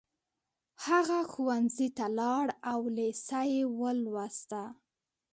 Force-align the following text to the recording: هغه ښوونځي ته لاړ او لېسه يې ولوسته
هغه 0.85 1.19
ښوونځي 1.31 1.87
ته 1.97 2.05
لاړ 2.19 2.45
او 2.71 2.79
لېسه 2.97 3.39
يې 3.53 3.63
ولوسته 3.79 4.61